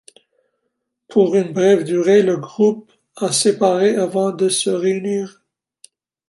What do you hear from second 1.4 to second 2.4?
brève durée, le